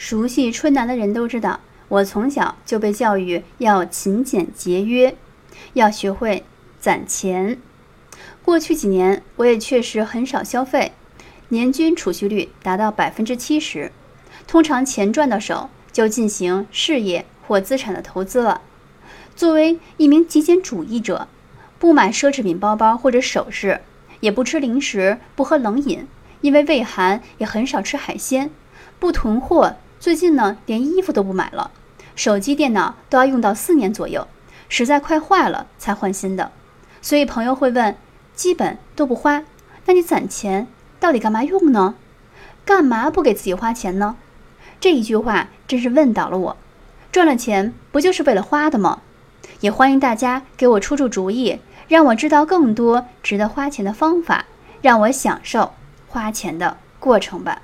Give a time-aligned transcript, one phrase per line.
[0.00, 5.14] 熟悉春南的人都知道，我从小就被教育要勤俭节约，
[5.74, 6.42] 要学会
[6.80, 7.58] 攒钱。
[8.42, 10.92] 过去几年，我也确实很少消费，
[11.50, 13.92] 年均储蓄率达到百分之七十。
[14.46, 18.62] 通常钱赚到手，就进行事业或资产的投资了。
[19.36, 21.28] 作为一名极简主义者，
[21.78, 23.82] 不买奢侈品包包或者首饰，
[24.20, 26.06] 也不吃零食，不喝冷饮，
[26.40, 28.50] 因为胃寒，也很少吃海鲜，
[28.98, 29.76] 不囤货。
[30.00, 31.70] 最近呢，连衣服都不买了，
[32.16, 34.26] 手机、电脑都要用到四年左右，
[34.66, 36.50] 实在快坏了才换新的。
[37.02, 37.94] 所以朋友会问，
[38.34, 39.44] 基本都不花，
[39.84, 40.66] 那你攒钱
[40.98, 41.96] 到底干嘛用呢？
[42.64, 44.16] 干嘛不给自己花钱呢？
[44.80, 46.56] 这一句话真是问倒了我。
[47.12, 49.02] 赚了钱不就是为了花的吗？
[49.60, 54.46] 也欢迎大家给我出出主意，让我知道更多值得花钱的方法，
[54.80, 55.74] 让我享受
[56.08, 57.60] 花钱的过程吧。